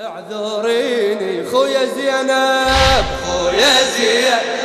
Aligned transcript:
اعذريني 0.00 1.50
خويا 1.50 1.84
زينب 1.84 3.04
خويا 3.26 3.74
زينب. 3.96 4.60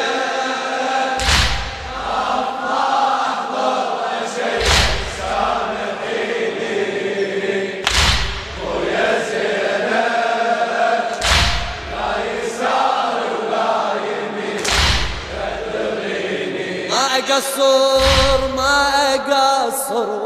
أقصر 17.16 18.48
ما 18.56 18.78
أقصر. 19.16 20.25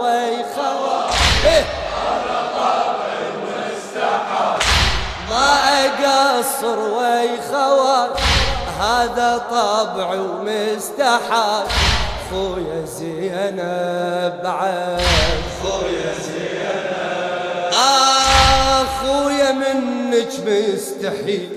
اقصر 6.60 6.80
ويخوى 6.80 8.10
هذا 8.80 9.32
طبع 9.52 10.08
ومستحى 10.14 11.64
خويا 12.32 12.86
زينب 12.86 14.34
بعد. 14.44 15.02
خويا 15.64 16.14
زينب. 16.26 17.74
آه 17.74 18.84
خويا 18.84 19.52
منك 19.52 20.34
مستحيل. 20.46 21.50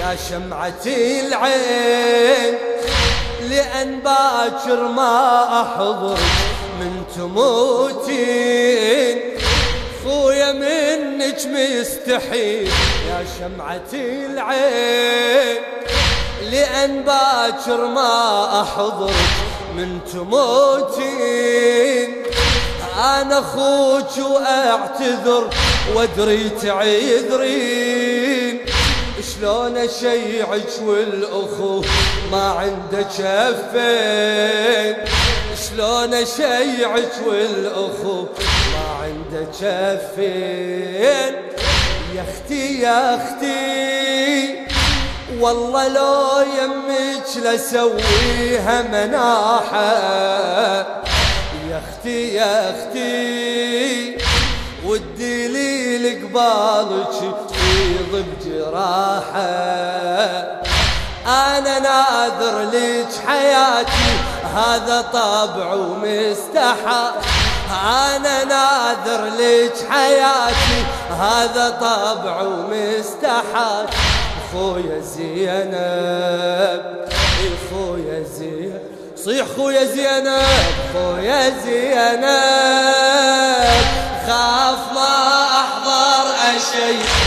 يا 0.00 0.16
شمعة 0.30 0.86
العين. 0.86 2.54
لأن 3.50 4.00
باكر 4.00 4.80
ما 4.88 5.44
أحضر 5.62 6.18
من 6.80 6.92
تموتين 7.16 7.56
خويا 8.06 8.75
منك 11.36 11.46
مستحيل 11.46 12.70
يا 13.08 13.24
شمعة 13.38 13.92
العين؟ 13.92 15.62
لأن 16.50 17.02
باكر 17.02 17.86
ما 17.86 18.62
أحضر 18.62 19.10
من 19.76 19.98
تموتين. 20.12 21.42
أنا 22.96 23.38
أخوك 23.38 24.18
وأعتذر 24.30 25.50
وأدري 25.94 26.48
تعذرين. 26.62 28.58
شلون 29.34 29.76
أشيعك 29.76 30.72
والأخو 30.82 31.82
ما 32.32 32.48
عنده 32.50 33.02
كفين 33.02 34.96
شلون 35.68 36.14
أشيعك 36.14 37.12
والأخو 37.26 38.26
ما 39.32 39.38
عنده 39.38 39.46
كفين 39.52 41.34
يا 42.14 42.22
أختي 42.22 42.80
يا 42.80 43.14
أختي 43.14 44.66
والله 45.40 45.88
لو 45.88 46.40
يمك 46.40 47.26
لسويها 47.36 48.82
مناحة. 48.82 49.96
يا 51.70 51.80
أختي 51.88 52.34
يا 52.34 52.70
أختي 52.70 54.16
ودي 54.84 55.48
لي 55.48 55.98
لقبالك 55.98 57.14
يفيض 57.14 58.24
بجراحه 58.40 59.46
أنا 61.26 61.78
ناذر 61.78 62.70
لك 62.72 63.08
حياتي 63.26 64.08
هذا 64.54 65.00
طبع 65.12 65.74
ومستحى. 65.74 67.35
أنا 67.70 68.44
ناذر 68.44 69.24
لك 69.24 69.74
حياتي 69.90 70.84
هذا 71.20 71.70
طبع 71.80 72.42
ومستحى 72.42 73.86
خويا 74.52 75.00
زينب 75.00 76.82
خويا 77.70 78.22
زينب. 78.38 78.80
صيح 79.24 79.46
خويا 79.56 79.84
زينب 79.84 80.42
خويا 80.92 81.50
زينب. 81.64 82.24
خاف 84.26 84.92
ما 84.94 85.44
أحضر 85.44 86.26
أشي 86.56 87.25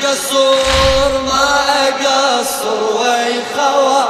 ما 0.00 0.08
أقصر 0.08 1.22
ما 1.22 1.88
أقصر 1.88 2.82
ويخوى. 3.00 4.04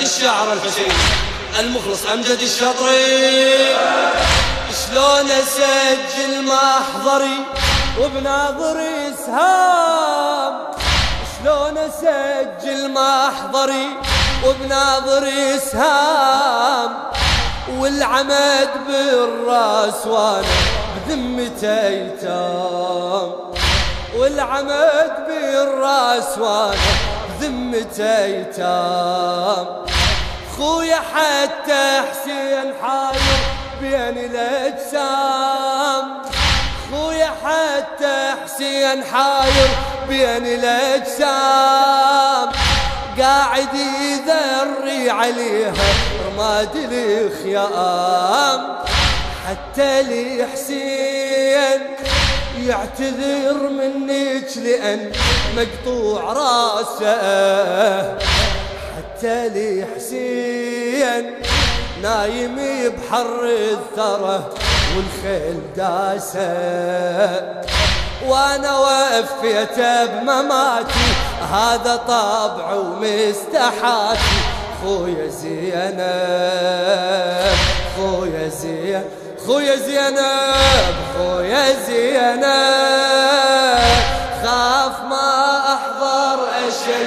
الشاعر 0.00 0.52
الحسين 0.52 0.92
المخلص 1.60 2.06
أمجد 2.06 2.38
الشطري 2.42 3.76
شلون 4.86 5.30
أسجل 5.30 6.44
محضري 6.44 7.38
وبناظري 8.00 9.07
سهام 9.28 10.54
شلون 11.32 11.76
أسجل 11.78 12.90
محضري 12.90 13.88
وبناظري 14.44 15.58
سهام 15.58 16.90
والعمد 17.78 18.70
بالرأس 18.88 20.06
وأنا 20.06 20.56
بذمته 21.06 21.86
أيتام. 21.88 23.32
والعمد 24.16 25.12
بالرأس 25.28 26.38
وأنا 26.38 26.92
بذمته 27.40 28.24
أيتام. 28.24 29.66
خويا 30.56 31.00
حتى 31.14 32.02
حسين 32.10 32.68
حاير 32.82 33.40
بين 33.80 34.16
الأجسام. 34.30 36.04
حتى 37.44 38.34
حسين 38.44 39.04
حاير 39.04 39.68
بين 40.08 40.46
الأجسام. 40.46 42.48
قاعد 43.20 43.74
يذري 43.74 45.10
عليها 45.10 45.72
رماد 46.26 46.76
الخيام. 46.92 48.60
حتى 49.48 50.02
لي 50.02 50.46
حسين 50.52 51.80
يعتذر 52.66 53.68
منك 53.68 54.48
لأن 54.56 55.12
مقطوع 55.56 56.32
رأسه. 56.32 58.18
حتى 58.96 59.48
لي 59.48 59.86
حسين 59.96 61.34
نايم 62.02 62.56
بحر 62.96 63.44
الثرى. 63.44 64.38
والخيل 64.98 65.60
داسه. 65.76 66.52
وأنا 68.26 68.78
وفيت 68.78 69.78
بمماتي 70.10 71.08
هذا 71.52 71.96
طبع 72.08 72.74
ومستحاتي. 72.74 74.38
خويا 74.82 75.28
زينب 75.28 75.98
خويا 77.96 78.48
زينب 78.48 79.04
خويا 79.46 79.76
زينب 79.76 80.94
خويا 81.18 81.64
زينب. 81.86 82.48
خاف 84.44 84.96
ما 85.10 85.28
أحضر 85.74 86.38
اشي 86.68 87.02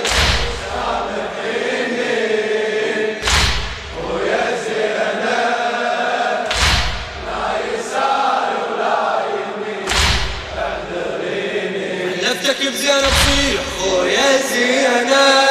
بزينب 12.73 13.03
صيح 13.25 13.61
خويا 13.79 14.37
زينب 14.53 15.50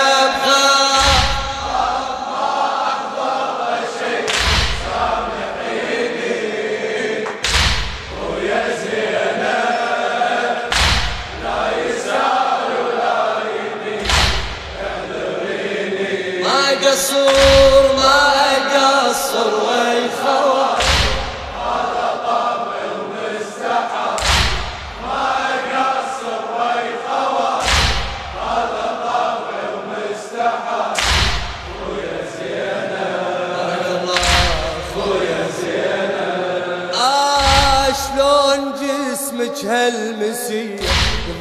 جسمك 38.21 39.65
هالمسية 39.65 40.81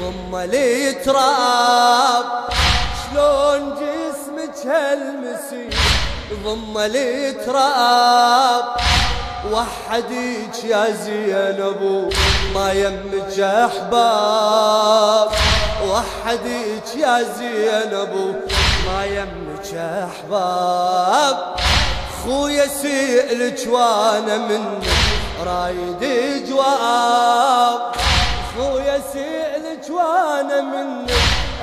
ضم 0.01 0.37
لي 0.37 0.93
تراب 0.93 2.25
شلون 3.03 3.75
جسمك 3.75 4.67
هالمسية 4.67 5.77
ضم 6.43 6.79
لي 6.79 7.31
تراب 7.31 8.65
وحديك 9.51 10.63
يا 10.63 10.91
زينب 11.05 12.09
ما 12.55 12.71
يمك 12.71 13.39
أحباب. 13.39 15.29
وحديك 15.87 16.95
يا 16.95 17.23
زينب 17.37 18.35
ما 18.85 19.05
يمك 19.05 19.75
أحباب. 19.75 21.55
خويا 22.23 22.67
سئلك 22.67 23.67
وأنا 23.67 24.37
منك. 24.37 25.18
رايد 25.45 26.03
جواب. 26.49 27.79
خويا 28.55 29.01
سئلك 29.13 29.89
وأنا 29.89 30.61
منك 30.61 31.11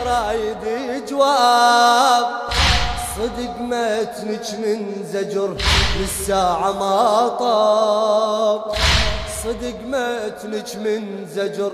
رايد 0.07 0.65
جواب. 1.09 2.27
صدق 3.17 3.55
متنك 3.61 4.47
من 4.63 4.81
زجر 5.13 5.57
للساعة 6.01 6.73
ما 6.73 7.29
طاب. 7.29 8.63
صدق 9.43 9.79
متنك 9.85 10.77
من 10.77 11.27
زجر 11.35 11.73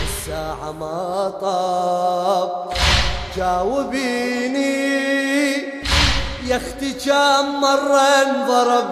للساعة 0.00 0.72
ما 0.72 1.32
طاب. 1.40 2.50
جاوبيني 3.36 4.80
يا 6.46 6.56
أختي 6.56 6.92
كم 6.92 7.60
مرة 7.60 8.00
انضرب؟ 8.00 8.88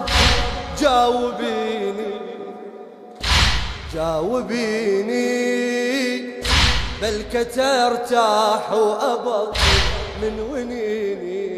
جاوبيني. 0.81 2.08
جاوبيني 3.93 5.39
بل 7.01 7.23
ارتاح 7.87 8.73
وابط 8.73 9.57
من 10.21 10.39
ونيني. 10.39 11.49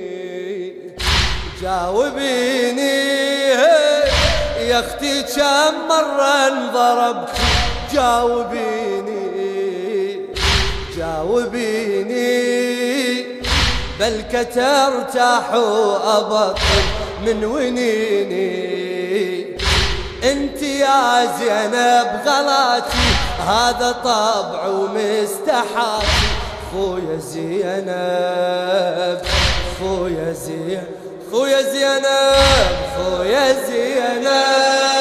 جاوبيني 1.61 3.01
يا 4.69 4.79
أختي 4.79 5.23
كم 5.23 5.75
مرة 5.89 6.47
انضرب 6.47 7.29
جاوبيني 7.93 9.21
جاوبيني 10.97 12.41
بل 13.99 14.21
ارتاح 14.57 15.53
وابط 15.53 16.59
من 17.25 17.45
ونيني. 17.45 18.80
انت 20.23 20.61
يا 20.61 21.25
زينب 21.39 22.21
غلاتي 22.25 23.09
هذا 23.47 23.91
طبع 24.03 24.67
ومستحاتي 24.67 26.27
خويا 26.71 27.17
زينب 27.17 29.21
خويا 29.79 30.33
زينب 30.33 30.87
خويا 31.31 31.61
زينب 31.61 32.75
خويا 32.97 33.53
زينب. 33.67 35.00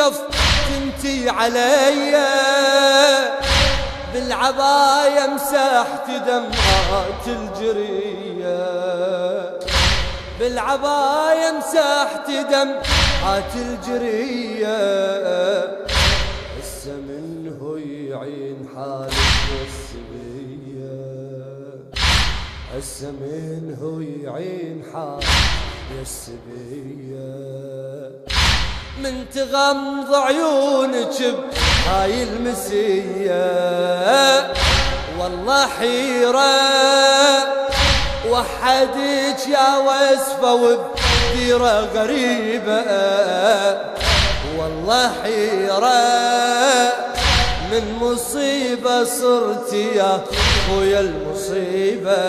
وقفت 0.00 0.24
انتي 0.76 1.30
علي. 1.30 2.16
بالعباية 4.14 5.26
مسحت 5.26 6.10
دمعات 6.26 7.26
الجرية. 7.26 8.60
بالعباية 10.38 11.52
مسحت 11.58 12.30
دمعات 12.30 13.54
الجرية. 13.56 14.80
هسه 16.58 16.92
منه 16.92 17.78
يعين 18.10 18.68
حالك 18.74 19.12
والسبية 19.52 21.00
هسه 22.74 23.10
منه 23.10 23.82
يعين 24.24 24.84
حالك 24.92 25.24
يا 25.96 26.02
السبيه 26.02 27.60
من 29.02 29.24
تغمض 29.34 30.14
عيونك 30.14 31.18
بهاي 31.20 32.22
المسية. 32.22 33.46
والله 35.18 35.66
حيرة 35.66 36.54
وحدك 38.30 39.48
يا 39.48 39.78
وسفة 39.78 40.54
وبديرة 40.54 41.88
غريبة. 41.94 42.84
والله 44.58 45.12
حيرة 45.22 46.00
من 47.72 47.84
مصيبة 48.00 49.04
صرت 49.04 49.72
يا 49.72 50.20
خويا 50.68 51.00
المصيبة. 51.00 52.20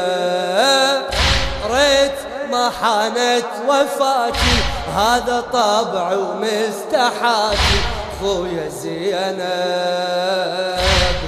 ريت 1.71 2.19
ما 2.51 2.69
حانت 2.81 3.45
وفاتي 3.67 4.55
هذا 4.95 5.43
طبع 5.53 6.13
ومستحاتي 6.13 7.79
خويا 8.21 8.69
زينب 8.69 9.41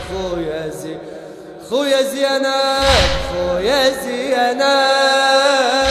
خويا 0.09 0.69
زي 0.69 0.97
خويا 1.69 2.01
زينب 2.01 3.09
خويا 3.31 3.89
زينب. 3.89 5.82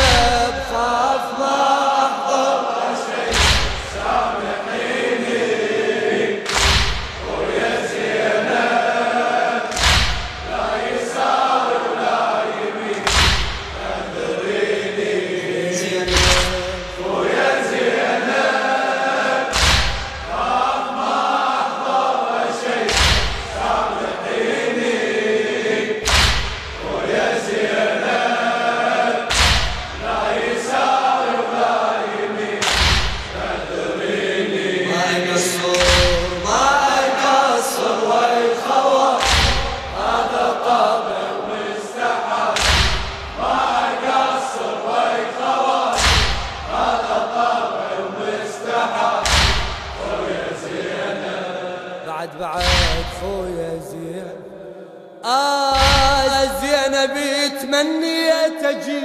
تمنيت 57.83 58.63
تجي 58.63 59.03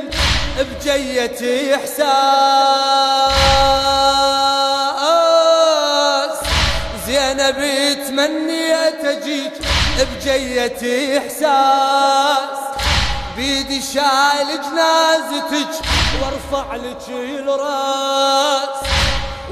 بجية 0.58 1.76
إحساس. 1.76 2.08
زينب 7.08 7.60
تمنيت 8.08 9.02
تجيك 9.02 9.54
بجية 9.98 11.18
إحساس. 11.18 12.60
بيدي 13.36 13.82
شايل 13.82 14.50
جنازتك 14.62 15.74
وارفع 16.22 16.76
لك 16.76 17.06
الراس. 17.10 18.78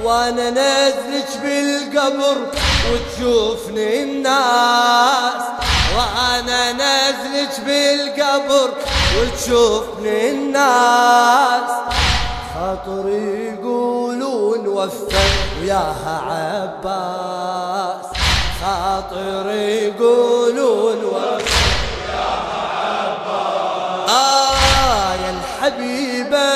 وأنا 0.03 0.49
نزلك 0.49 1.31
بالقبر 1.43 2.37
وتشوفني 2.91 4.03
الناس. 4.03 5.43
وأنا 5.97 6.71
نزلك 6.71 7.59
بالقبر 7.65 8.69
وتشوفني 9.19 10.29
الناس. 10.31 11.71
خاطري 12.55 13.25
يقولون 13.53 14.67
وفى 14.67 15.25
وياها 15.61 16.15
عباس. 16.29 18.05
خاطري 18.61 19.67
يقولون 19.87 20.99
وفى 21.03 21.55
آه 24.09 25.13
يا 25.13 25.29
الحبيبة 25.29 26.51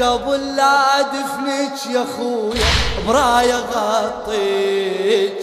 قبل 0.00 0.56
لا 0.56 1.02
دفنك 1.02 1.78
يا 1.94 2.04
خويا 2.16 2.70
براية 3.06 3.60
غطيك. 3.74 5.40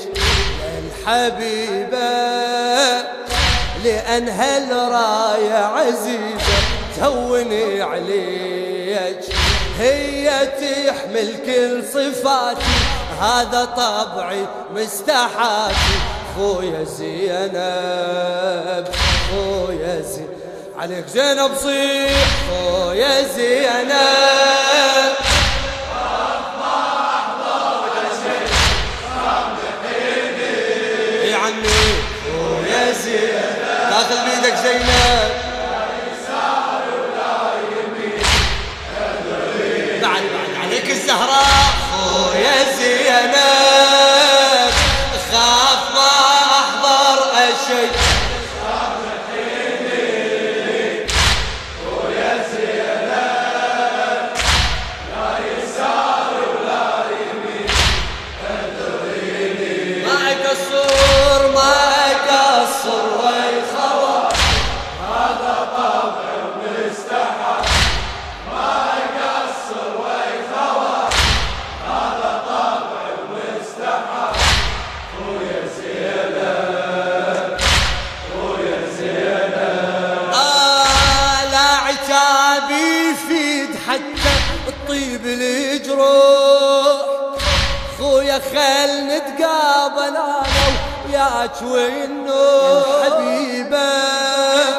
يا 0.63 0.73
الحبيبة 0.83 2.22
لأن 3.83 4.29
هالراية 4.29 5.65
عزيزة 5.65 6.53
تهوني 6.97 7.81
عليك. 7.81 9.19
هي 9.79 10.29
تحمل 10.45 11.35
كل 11.45 11.83
صفاتي 11.83 12.61
هذا 13.21 13.65
طبعي 13.65 14.45
مستحاتي. 14.75 15.99
خويا 16.35 16.83
زينب 16.83 18.87
خويا 19.31 20.01
زينب 20.01 20.29
عليك 20.79 21.07
زينب 21.07 21.51
صيح 21.63 22.27
خويا 22.49 23.21
زينب. 23.35 23.93
يا 31.23 31.37
عمي. 31.37 32.02
না 34.79 35.42
الطيب 84.93 85.25
الجروح. 85.25 87.01
خويا 87.99 88.39
خل 88.53 88.91
نتقابل 89.07 90.15
أنا 90.15 90.43
وياك 91.09 91.61
والنور. 91.61 93.03
حبيبة. 93.03 93.91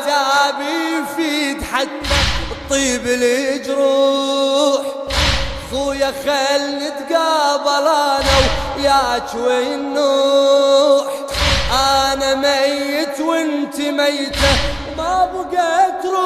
تعبي 0.06 0.74
يفيد 0.94 1.62
حتى 1.62 2.16
الطيب 2.50 3.06
الجروح. 3.06 4.82
خويا 5.70 6.12
خل 6.24 6.62
نتقابل 6.78 7.86
أنا 7.88 8.38
وياك 8.78 9.34
والنوح 9.34 11.06
أنا 11.72 12.34
ميت 12.34 13.20
وأنت 13.20 13.78
ميتة 13.78 14.52
ما 14.96 15.30
بقيت 15.34 16.04
روح. 16.04 16.23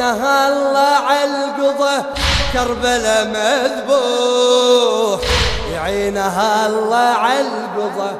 يعينها 0.00 0.48
الله 0.48 0.92
عالقضة 1.08 2.04
كربلا 2.52 3.24
مذبوح. 3.24 5.20
يعينها 5.72 6.66
الله 6.66 6.96
عالقضة 6.96 8.10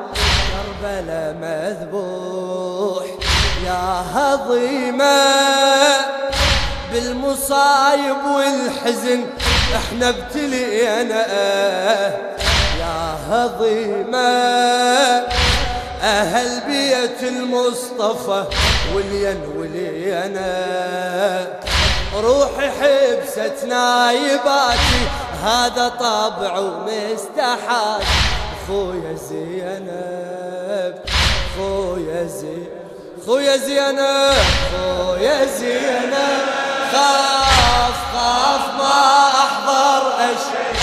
كربلا 0.51 1.33
مذبوح. 1.41 3.05
يا 3.65 4.05
هضيمة 4.15 5.23
بالمصايب 6.93 8.25
والحزن 8.37 9.25
إحنا 9.77 10.09
ابتلينا. 10.09 11.27
يا 12.81 13.17
هضيمة 13.31 14.31
أهل 16.03 16.61
بيت 16.67 17.23
المصطفى 17.23 18.45
ولين 18.95 19.41
ولينا 19.57 20.51
روحي 22.15 22.71
حبست 22.71 23.65
نايباتي 23.65 25.01
هذا 25.43 25.89
طبع 25.89 26.59
ومستحات 26.59 28.03
خويا 28.67 29.15
زينب 29.29 30.95
خويا 31.57 32.25
زينب 32.25 32.81
خويا 33.27 33.57
زينب 33.57 34.35
خويا 34.73 35.47
زينب. 35.47 36.47
خاف 36.93 37.99
خاف 38.13 38.65
ما 38.79 39.29
أحضر 39.29 40.05
أشياء. 40.17 40.80